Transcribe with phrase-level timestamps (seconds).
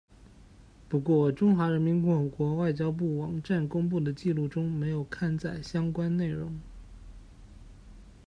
[0.89, 6.59] 不过中华人民共和国外交部网站公布的记录中没有刊载相关内容。